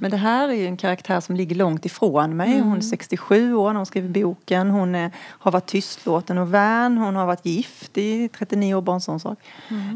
[0.01, 2.59] Men det här är ju en karaktär som ligger långt ifrån mig.
[2.59, 4.69] Hon är 67 år när hon skriver boken.
[4.69, 6.97] Hon är, har varit tystlåten och vän.
[6.97, 9.39] Hon har varit gift i 39 år, sån sak.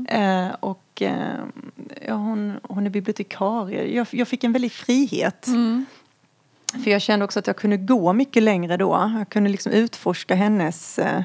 [0.08, 1.40] Eh, och eh,
[2.08, 3.96] ja, hon, hon är bibliotekarie.
[3.96, 5.48] Jag, jag fick en väldig frihet.
[6.84, 9.12] För jag kände också att jag kunde gå mycket längre då.
[9.18, 11.00] Jag kunde liksom utforska hennes...
[11.00, 11.22] Eh,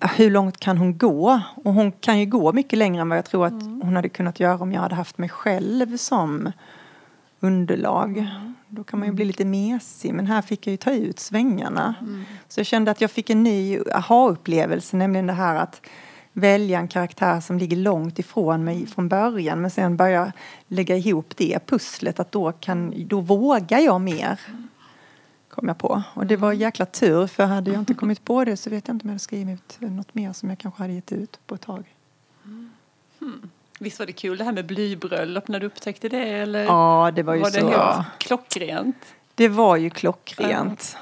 [0.00, 1.40] hur långt kan hon gå?
[1.56, 4.40] Och hon kan ju gå mycket längre än vad jag tror att hon hade kunnat
[4.40, 6.52] göra om jag hade haft mig själv som
[7.40, 8.26] underlag.
[8.68, 10.14] Då kan man ju bli lite mesig.
[10.14, 11.94] Men här fick jag ju ta ut svängarna.
[12.48, 14.96] Så jag kände att jag fick en ny aha-upplevelse.
[14.96, 15.80] Nämligen det här att
[16.32, 19.60] välja en karaktär som ligger långt ifrån mig från början.
[19.60, 20.32] Men sen börja
[20.68, 22.20] lägga ihop det pusslet.
[22.20, 24.40] Att då, kan, då vågar jag mer.
[25.54, 26.02] Kom jag på.
[26.14, 27.26] Och det var jäkla tur.
[27.26, 29.76] För hade jag inte kommit på det så vet jag inte om jag hade skrivit
[29.78, 31.84] något mer som jag kanske hade gett ut på ett tag.
[33.78, 36.28] Visst var det kul det här med blybröllop när du upptäckte det?
[36.28, 37.68] Eller Ja, det var ju var det så.
[37.68, 38.96] helt klockrent?
[39.34, 40.96] Det var ju klockrent.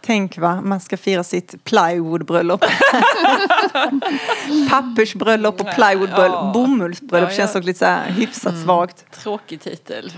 [0.00, 2.60] Tänk va, man ska fira sitt plywoodbröllop.
[4.70, 6.34] Pappersbröllop och plywoodbröllop.
[6.34, 6.50] Ja.
[6.54, 7.36] Bomullsbröllop Ja, ja.
[7.36, 9.10] känns också lite så här hyfsat svagt.
[9.10, 10.12] Tråkig titel.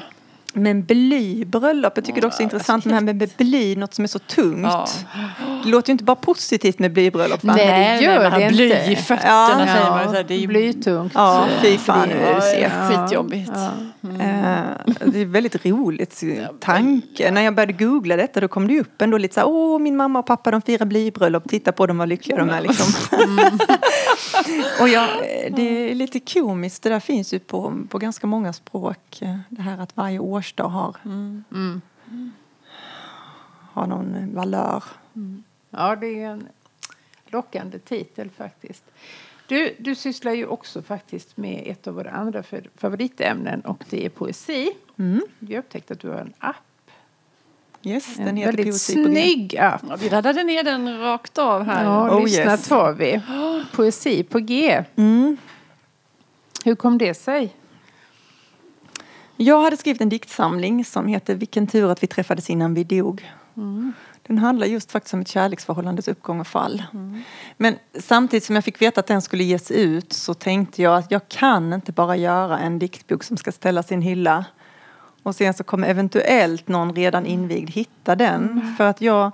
[0.56, 3.94] Men blybröllop, jag tycker det också är Ja, intressant med det här med bly, något
[3.94, 4.66] som är så tungt.
[4.72, 4.86] Ja.
[5.64, 7.54] Det låter ju inte bara positivt med blybröllop va?
[7.56, 7.98] Nej.
[7.98, 8.92] det gör man har det bly inte.
[8.92, 9.66] i fötterna Ja.
[9.66, 10.08] säger man.
[10.08, 11.12] Så här, det är ju Blytungt.
[11.14, 12.14] Ja, fy fan bly.
[12.14, 12.72] nu är det segt.
[12.90, 13.50] Ja, Skitjobbigt.
[14.04, 14.70] Eh,
[15.06, 16.22] det är väldigt roligt
[16.60, 17.30] tanke.
[17.30, 19.96] När jag började googla detta då kom det upp ändå lite så här, åh min
[19.96, 22.86] mamma och pappa de firar blybröllop, titta på dem vad lyckliga de är liksom.
[24.80, 28.52] och jag, eh, det är lite komiskt, det där finns ju på, på ganska många
[28.52, 29.22] språk.
[29.22, 31.80] eh, Det här att varje årsdag har, Mm.
[33.72, 34.82] har någon eh, valör.
[35.70, 36.48] Ja, det är en
[37.26, 38.84] lockande titel faktiskt.
[39.48, 42.42] Du, du sysslar ju också faktiskt med ett av våra andra
[42.76, 44.70] favoritämnen och det är poesi.
[44.98, 45.20] Mm.
[45.38, 46.56] Jag upptäckte att du har en app.
[47.82, 49.06] Yes, En den heter väldigt Poesi på G.
[49.14, 49.82] snygg app.
[49.88, 51.84] Ja, vi laddade ner den rakt av här.
[51.84, 52.68] Ja, Oh, lyssna yes.
[52.68, 53.20] tar vi.
[53.72, 54.84] Poesi på G.
[54.96, 55.36] Mm.
[56.64, 57.54] Hur kom det sig?
[59.36, 63.30] Jag hade skrivit en diktsamling som heter Vilken tur att vi träffades innan vi dog.
[64.26, 66.82] Den handlar just faktiskt om ett kärleksförhållandes uppgång och fall.
[67.56, 71.10] Men samtidigt som jag fick veta att den skulle ges ut så tänkte jag att
[71.10, 74.44] jag kan inte bara göra en diktbok som ska ställas i en hylla
[75.22, 78.74] och sen så kommer eventuellt någon redan invigd hitta den.
[78.76, 79.30] För att jag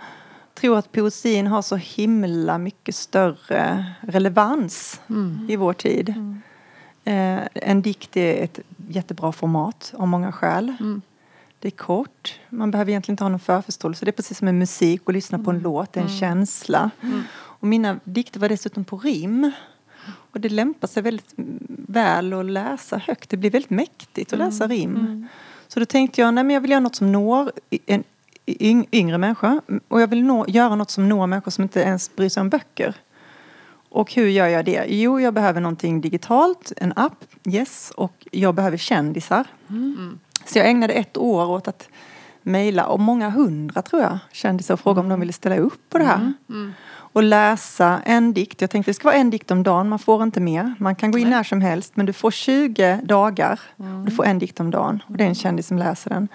[0.55, 5.01] tror att poesin har så himla mycket större relevans
[5.49, 6.09] i vår tid.
[7.05, 10.77] Eh, en dikt är ett jättebra format av många skäl.
[11.63, 14.05] Det är kort, man behöver egentligen inte ha någon förförståelse.
[14.05, 16.91] Det är precis som med musik och lyssna på en låt, det är en känsla.
[17.33, 19.53] Och mina dikter var dessutom på rim.
[20.33, 21.33] Och det lämpar sig väldigt
[21.89, 23.31] väl att läsa högt.
[23.31, 25.29] Det blir väldigt mäktigt att läsa rim.
[25.69, 27.53] Så då tänkte jag, nej men jag vill göra något som når
[27.87, 28.05] en
[28.47, 29.61] yng- yngre människa.
[29.89, 32.49] Och jag vill nå, göra något som når människor som inte ens bryr sig om
[32.49, 32.95] böcker.
[33.89, 34.85] Och hur gör jag det?
[34.89, 37.93] Jo, jag behöver någonting digitalt, en app, yes.
[37.97, 39.47] Och jag behöver kändisar.
[40.51, 41.89] Så jag ägnade ett år åt att
[42.43, 45.99] mejla, och många hundra tror jag, kändisar och fråga om de ville ställa upp på
[45.99, 46.33] det här.
[47.13, 48.61] Och läsa en dikt.
[48.61, 50.75] Jag tänkte det ska vara en dikt om dagen, man får inte mer.
[50.79, 54.25] Man kan gå in när som helst men du får 20 dagar och du får
[54.25, 55.03] en dikt om dagen.
[55.07, 56.29] Och det är en kändis som läser den.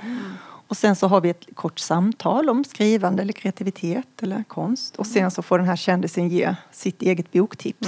[0.68, 4.96] Och sen så har vi ett kort samtal om skrivande eller kreativitet eller konst.
[4.96, 7.88] Och sen så får den här kändisen ge sitt eget boktips.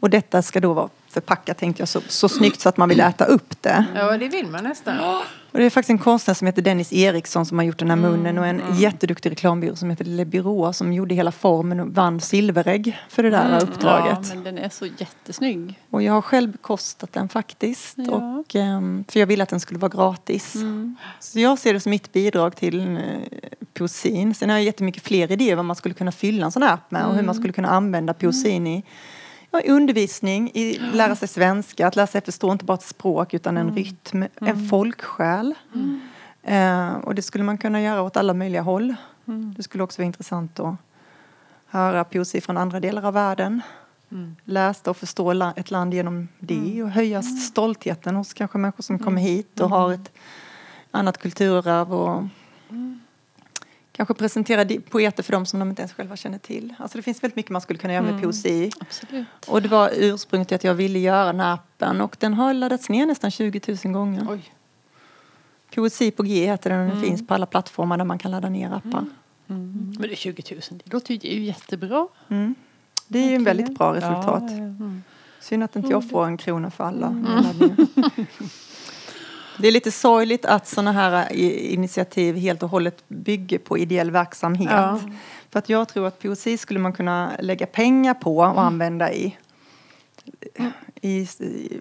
[0.00, 3.00] Och detta ska då vara förpackat tänkte jag så, så snyggt så att man vill
[3.00, 3.84] äta upp det.
[3.94, 4.98] Ja, det vill man nästan.
[5.54, 7.96] Och det är faktiskt en konstnär som heter Dennis Eriksson som har gjort den här
[7.96, 12.20] munnen och en jätteduktig reklambyrå som heter Le Byrå som gjorde hela formen och vann
[12.20, 14.18] silverägg för det där uppdraget.
[14.22, 15.80] Ja, men den är så jättesnygg.
[15.90, 17.94] Och jag har själv bekostat den faktiskt.
[17.96, 18.12] Ja.
[18.12, 20.56] Och, ehm, för jag ville att den skulle vara gratis.
[21.20, 23.02] Så jag ser det som mitt bidrag till eh,
[23.74, 24.34] poesin.
[24.34, 26.90] Sen har jag jättemycket fler idéer vad man skulle kunna fylla en sån här app
[26.90, 28.84] med och hur man skulle kunna använda poesin i
[29.62, 33.76] undervisning, i lära sig svenska, att lära sig förstå inte bara ett språk utan en
[33.76, 35.54] rytm, en folksjäl.
[36.42, 38.94] Eh, och det skulle man kunna göra åt alla möjliga håll.
[39.56, 40.74] Det skulle också vara intressant att
[41.66, 43.62] höra poesi från andra delar av världen.
[44.44, 49.22] Läsa och förstå ett land genom det och höja stoltheten hos kanske människor som kommer
[49.22, 50.12] hit och har ett
[50.90, 52.24] annat kulturarv och
[53.96, 56.74] kanske presentera poeter för dem som de inte ens själva känner till.
[56.78, 58.70] Alltså det finns väldigt mycket man skulle kunna göra med poesi.
[58.80, 59.26] Absolut.
[59.46, 62.54] Och det var ursprunget till att jag ville göra den här appen och den har
[62.54, 64.26] laddats ner nästan 20 000 gånger.
[64.30, 64.54] Oj.
[65.74, 68.48] Poesi på G heter den och den finns på alla plattformar där man kan ladda
[68.48, 69.04] ner appar.
[69.46, 72.08] Men det är 20 000, det låter ju jättebra.
[72.28, 72.54] Mm.
[73.08, 74.42] Det är ju en väldigt bra resultat.
[74.50, 75.00] Ja, ja.
[75.40, 77.76] Synd att inte jag får en krona för alla laddningar.
[79.58, 84.10] Det är lite sorgligt att sådana här i- initiativ helt och hållet bygger på ideell
[84.10, 84.70] verksamhet.
[84.72, 85.00] Ja.
[85.50, 89.36] För att jag tror att poesi skulle man kunna lägga pengar på och använda i,
[91.00, 91.26] i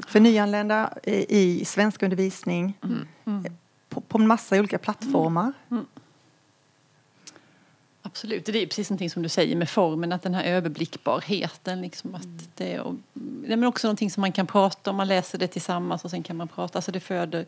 [0.08, 2.78] för nyanlända, i, i svenska undervisning,
[3.90, 5.54] på, på en massa olika plattformar.
[8.14, 11.82] Absolut, det är precis någonting som du säger med formen, att den här överblickbarheten.
[11.82, 15.08] Liksom, att det är, och, det är också någonting som man kan prata om, man
[15.08, 16.78] läser det tillsammans och sen kan man prata.
[16.78, 17.46] Alltså det föder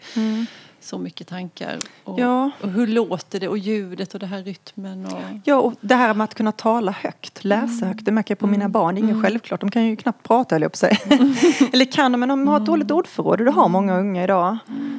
[0.80, 1.78] så mycket tankar.
[2.04, 2.52] Och, Ja.
[2.62, 5.06] och hur låter det och ljudet och det här rytmen.
[5.06, 8.40] Och, Ja, och det här med att kunna tala högt, läsa högt, det märker jag
[8.40, 8.96] på mina barn.
[8.96, 10.98] Det är inget självklart, de kan ju knappt prata höll jag på att säga.
[11.74, 14.58] Eller kan de, men de har ett dåligt ordförråd och det har många unga idag.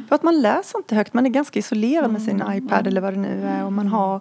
[0.09, 3.12] För att man läser inte högt, man är ganska isolerad med sin iPad eller vad
[3.12, 3.64] det nu är.
[3.64, 4.20] Och man har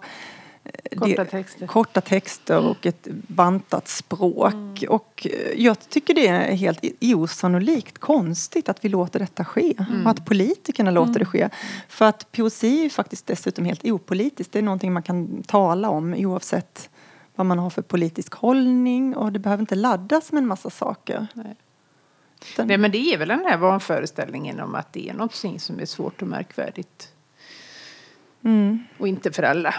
[0.96, 1.66] Korta texter.
[1.66, 4.84] korta texter och ett bantat språk.
[4.88, 9.74] Och eh, jag tycker det är helt osannolikt konstigt att vi låter detta ske.
[10.04, 11.48] Och att politikerna låter det ske.
[11.88, 14.52] För att poesi är ju faktiskt dessutom helt opolitiskt.
[14.52, 16.90] Det är någonting man kan tala om oavsett
[17.34, 19.16] vad man har för politisk hållning.
[19.16, 21.26] Och det behöver inte laddas med en massa saker.
[21.34, 21.56] Nej.
[22.52, 25.80] Utan- Nej, men det är väl den här vanföreställningen om att det är någonting som
[25.80, 27.12] är svårt och märkvärdigt.
[28.44, 28.84] Mm.
[28.98, 29.74] Och inte för alla.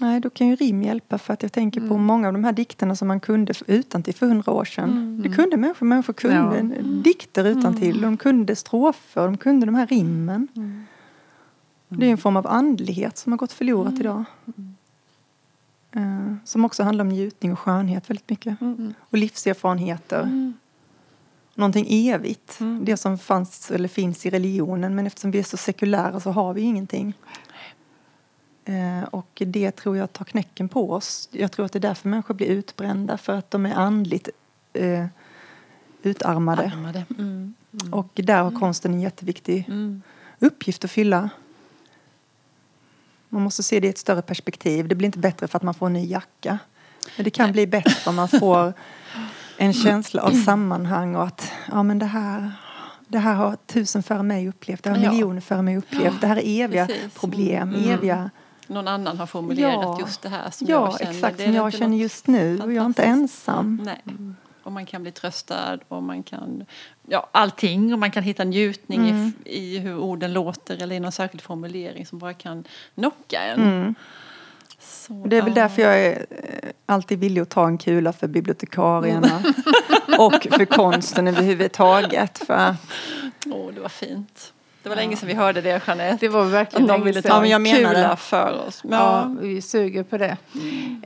[0.00, 1.88] Nej, då kan ju rim hjälpa för att jag tänker Mm.
[1.90, 5.20] på många av de här dikterna som man kunde utan till för hundra år sedan.
[5.22, 6.72] Det kunde människor, människor kunde Mm.
[6.76, 6.82] Ja.
[7.02, 8.00] dikter utan till.
[8.00, 10.48] De kunde strofer, de kunde de här rimmen.
[10.56, 10.84] Mm.
[11.88, 14.24] Det är en form av andlighet som har gått förlorat idag.
[15.92, 18.56] Eh, som också handlar om njutning och skönhet väldigt mycket.
[19.10, 20.52] Och livserfarenheter.
[21.54, 22.58] Någonting evigt.
[22.82, 24.94] Det som fanns eller finns i religionen.
[24.94, 27.14] Men eftersom vi är så sekulära så har vi ingenting.
[28.68, 31.28] Eh, och det tror jag tar knäcken på oss.
[31.32, 33.18] Jag tror att det är därför människor blir utbrända.
[33.18, 34.28] För att de är andligt
[34.72, 35.06] eh,
[36.02, 36.62] utarmade.
[36.74, 37.04] Armade.
[37.18, 37.54] Mm.
[37.92, 40.02] Och där har konsten en jätteviktig Mm.
[40.38, 41.30] uppgift att fylla.
[43.28, 44.88] Man måste se det i ett större perspektiv.
[44.88, 46.58] Det blir inte bättre för att man får en ny jacka.
[47.16, 48.72] Men det kan bli bättre om man får
[49.56, 52.52] en känsla av sammanhang och att ja, men det, här,
[53.08, 56.20] det här har tusen före mig upplevt, det har miljoner före mig upplevt.
[56.20, 57.14] Det här är eviga precis.
[57.14, 57.90] problem, Mm.
[57.90, 58.30] eviga...
[58.66, 59.96] Någon annan har formulerat Ja.
[60.00, 61.12] just det här som Ja, jag känner.
[61.12, 63.80] exakt Det som jag känner just nu och jag är inte ensam.
[63.84, 64.02] Nej.
[64.62, 66.64] Och man kan bli tröstad och man kan,
[67.08, 69.32] ja allting och man kan hitta njutning Mm.
[69.44, 73.60] i, i hur orden låter eller i någon särskild formulering som bara kan knocka en.
[73.62, 73.94] Mm.
[74.78, 78.28] Så, Det är väl därför jag är eh, alltid villig att ta en kula för
[78.28, 79.42] bibliotekarierna.
[80.18, 82.42] och för konsten överhuvudtaget.
[83.46, 84.52] Åh, det var fint.
[84.86, 86.16] Det var länge sedan vi hörde det, Jeanette.
[86.20, 88.16] Det var verkligen Att de ville ta en kula det.
[88.16, 88.84] för oss.
[88.84, 89.36] Men, Ja, ja.
[89.40, 90.36] vi suger på det.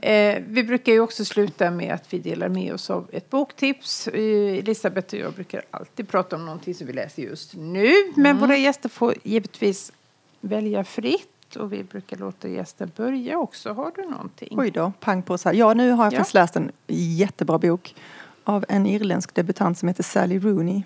[0.01, 4.07] Eh, vi brukar ju också sluta med att vi delar med oss av ett boktips.
[4.07, 4.19] Eh,
[4.59, 7.91] Elisabeth och jag brukar alltid prata om någonting som vi läser just nu.
[8.15, 9.91] Men våra gäster får givetvis
[10.41, 11.55] välja fritt.
[11.55, 13.73] Och vi brukar låta gästen börja också.
[13.73, 14.59] Har du någonting?
[14.59, 15.55] oj då, pang på så här.
[15.55, 16.17] Ja, nu har jag Ja.
[16.17, 17.95] faktiskt läst en jättebra bok
[18.43, 20.81] av en irländsk debutant som heter Sally Rooney.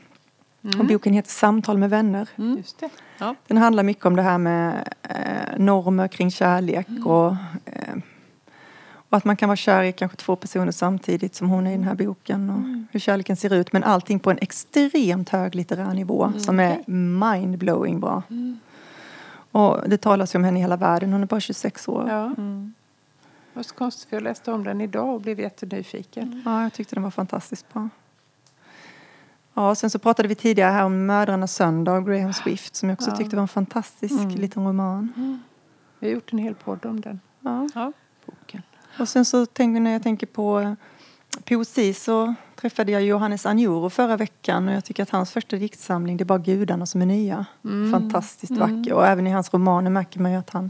[0.80, 2.30] Och boken heter Samtal med vänner.
[2.36, 2.90] Just det.
[3.18, 3.36] Ja.
[3.48, 7.96] Den handlar mycket om det här med eh, normer kring kärlek och, eh,
[9.10, 11.76] och att man kan vara kär i kanske två personer samtidigt som hon är i
[11.76, 13.74] den här boken och hur kärleken ser ut.
[13.74, 18.24] Men allting på en extremt hög litterär nivå som är mindblowing bra.
[19.52, 22.06] Och det talas ju om henne i hela världen, hon är bara 26 år.
[22.10, 22.34] Ja.
[22.38, 22.44] Ja.
[23.54, 26.42] Det var så konstigt för jag läste om den idag och blev jättenyfiken.
[26.46, 27.90] jag tyckte den var fantastiskt bra.
[29.58, 32.90] Ja, och sen så pratade vi tidigare här om Mödrarnas söndag av Graham Swift som
[32.90, 33.16] jag också Ja.
[33.16, 35.40] tyckte var en fantastisk liten roman.
[36.00, 37.70] Vi har gjort en hel podd om den Ja.
[37.76, 37.92] Ja.
[38.26, 38.62] boken.
[39.00, 40.74] Och sen så tänker när jag tänker på eh,
[41.46, 46.18] poesi så träffade jag Johannes Anjuro förra veckan och jag tycker att hans första diktsamling
[46.18, 47.46] Det är bara gudarna som är nya.
[47.92, 50.70] Fantastiskt vacker och även i hans romaner märker man ju att han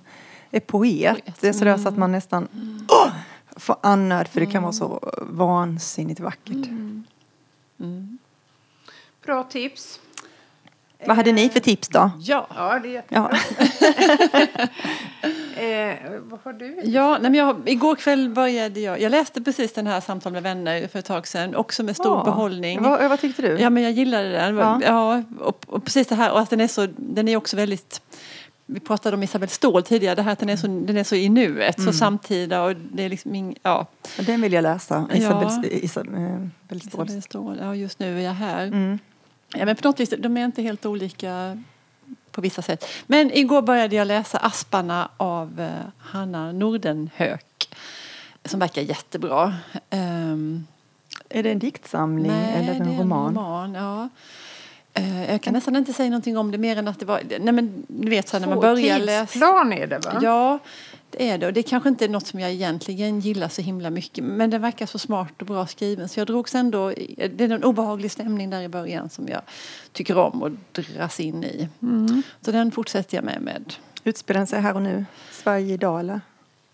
[0.51, 1.17] är poet.
[1.41, 2.47] Det är sådär så att man nästan
[2.89, 3.11] åh,
[3.55, 6.67] får annöd för det kan vara så vansinnigt vackert.
[9.25, 9.99] Bra tips.
[11.07, 12.11] Vad hade ni för tips då?
[12.19, 12.47] Ja.
[12.55, 13.29] Ja, det är Ja.
[15.61, 16.81] eh, Vad har du?
[16.83, 20.43] Ja, nej, men jag, igår kväll började jag, jag läste precis den här Samtal med
[20.43, 22.23] vänner för ett tag sedan, också med stor Ja.
[22.23, 22.81] behållning.
[22.83, 23.57] Vad, vad tyckte du?
[23.59, 24.57] Ja, men jag gillade den.
[24.57, 24.79] Ja.
[24.85, 25.23] Ja.
[25.39, 28.01] och, och precis det här, och att den är så, den är också väldigt
[28.67, 31.15] vi pratade om Isabel Ståhl tidigare, det här att den är så, den är så
[31.15, 33.85] i nuet, så samtida och det är liksom ing, ja,
[34.19, 35.07] Den vill jag läsa.
[35.09, 35.15] Ja.
[35.15, 37.05] Isabel, Isabel, Isabel Ståhl.
[37.05, 38.65] Isabel Ståhl, ja just nu är jag här.
[38.67, 38.99] Mm.
[39.53, 41.62] Ja, men på något vis, de är inte helt olika
[42.31, 42.86] på vissa sätt.
[43.08, 47.75] Men igår började jag läsa Asparna av eh, Hanna Nordenhök.
[48.45, 49.53] Som verkar jättebra.
[49.89, 50.67] Ehm,
[51.29, 53.27] Är det en diktsamling eller det en är roman?
[53.27, 54.10] en roman ja.
[54.93, 57.21] Eh, jag kan nästan inte säga någonting om det mer än att det var...
[57.39, 59.25] Nej, men du vet så när man börjar läsa...
[59.25, 60.19] Tidsplan är det va?
[60.21, 60.60] Ja,
[61.09, 61.47] det är det.
[61.47, 64.23] Och det kanske inte är något som jag egentligen gillar så himla mycket.
[64.23, 66.09] Men den verkar så smart och bra skriven.
[66.09, 66.91] Så jag drogs ändå...
[66.91, 69.41] i- Det är en obehaglig stämning där i början som jag
[69.91, 71.67] tycker om och dras in i.
[72.41, 73.41] Så den fortsätter jag med.
[73.41, 73.73] med.
[74.03, 75.05] Utspelar den sig här och nu?
[75.31, 76.21] Sverige idag eller?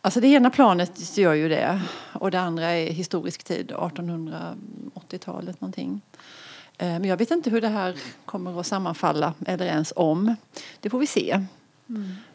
[0.01, 1.81] Alltså det ena planet gör ju det.
[2.13, 6.01] Och det andra är historisk tid, 1880-talet någonting.
[6.77, 10.35] Eh, Men jag vet inte hur det här kommer att sammanfalla eller ens om.
[10.79, 11.45] Det får vi se.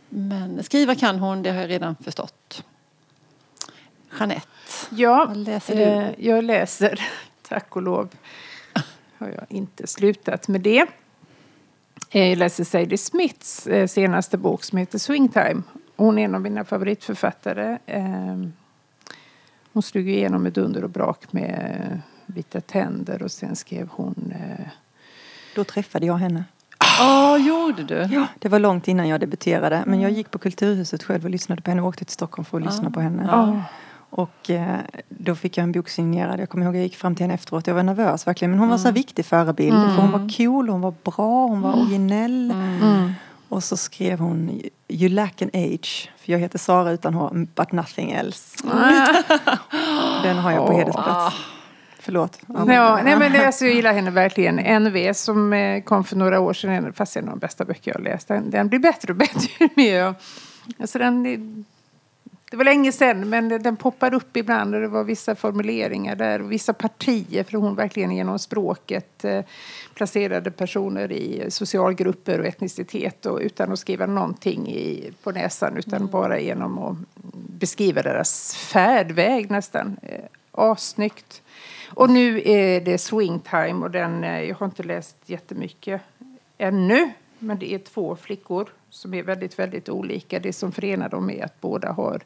[0.08, 2.64] Men skriva kan hon, det har jag redan förstått.
[4.18, 4.46] Jeanette,
[4.90, 5.82] Ja, vad läser du?
[5.82, 7.00] eh, jag läser,
[7.48, 8.08] tack och lov,
[9.18, 10.86] har jag inte slutat med det.
[12.10, 15.62] Eh, Jag läser Sadie Smiths eh, senaste bok som heter Swingtime.
[15.96, 17.78] Hon är en av mina favoritförfattare.
[17.86, 18.36] Eh,
[19.72, 24.34] Hon slog igenom med dunder och brak med Vita tänder och sen skrev hon
[25.54, 26.44] Då träffade jag henne.
[26.78, 28.08] Ja, gjorde du?
[28.14, 29.82] Ja, det var långt innan jag debuterade.
[29.86, 32.58] Men jag gick på Kulturhuset själv och lyssnade på henne och åkte till Stockholm för
[32.58, 33.28] att lyssna på henne.
[33.30, 33.62] Ja.
[34.10, 36.40] Och eh, då fick jag en bok signerad.
[36.40, 37.66] Jag kommer ihåg jag gick fram till henne efteråt.
[37.66, 38.50] Jag var nervös verkligen.
[38.50, 39.76] Men hon var så här viktig förebild.
[39.76, 42.54] För hon var cool, hon var bra, hon var originell.
[43.48, 46.10] Och så skrev hon You lack an age.
[46.18, 48.68] För jag heter Sara utan H, but nothing else.
[50.22, 51.36] Den har jag på hedersplats.
[52.06, 52.38] Förlåt.
[52.48, 54.82] Ja, nej men det, alltså, jag gillar henne verkligen.
[54.82, 57.94] NV som eh, kom för några år sedan, fast en av de bästa böcker jag
[57.94, 58.28] har läst.
[58.28, 60.14] Den, den blir bättre och bättre jag...
[60.78, 61.22] Alltså den,
[62.50, 66.42] det var länge sedan, men den, poppar upp ibland och det var vissa formuleringar där
[66.42, 69.44] och vissa partier, för hon verkligen genom språket eh,
[69.94, 76.06] placerade personer i socialgrupper och etnicitet och utan att skriva någonting i, på näsan utan
[76.06, 76.96] bara genom att
[77.60, 79.96] beskriva deras färdväg nästan.
[80.02, 81.42] Eh, assnyggt.
[81.88, 86.02] Och nu är det swingtime och den, eh, jag har inte läst jättemycket
[86.58, 87.10] ännu.
[87.38, 90.38] Men det är två flickor som är väldigt, väldigt olika.
[90.38, 92.20] Det som förenar dem är att båda har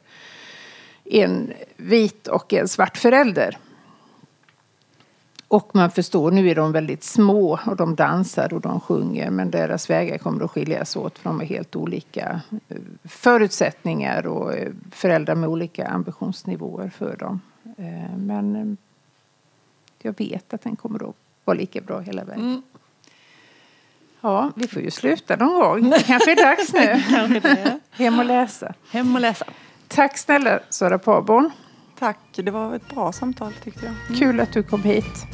[1.03, 3.57] en vit och en svart förälder.
[5.47, 9.51] Och man förstår, nu är de väldigt små och de dansar och de sjunger men
[9.51, 14.71] deras vägar kommer att skiljas åt för de har helt olika eh, förutsättningar och eh,
[14.91, 17.41] föräldrar med olika ambitionsnivåer för dem.
[18.17, 18.77] Men
[20.01, 22.43] jag vet att den kommer att vara lika bra hela vägen.
[22.45, 22.61] Mm.
[24.21, 25.89] Ja, vi får ju sluta någon gång.
[25.89, 27.03] Det kanske är dags nu.
[27.09, 27.79] Kanske det.
[27.91, 28.73] Hem och läsa.
[28.91, 29.45] Hem och läsa.
[29.87, 31.51] Tack snälla Sara Paborn.
[31.99, 34.17] Tack, det var ett bra samtal tyckte jag.
[34.17, 35.25] Kul att du kom hit.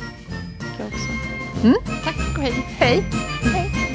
[0.60, 0.84] Tycker
[1.64, 2.54] jag Tack och hej.
[2.80, 3.04] Hej!
[3.54, 3.87] hej.